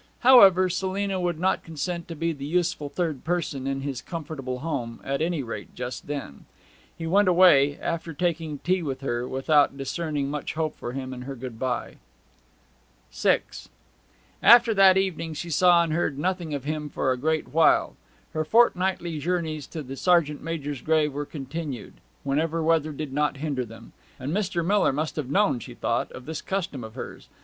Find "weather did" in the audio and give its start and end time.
22.63-23.13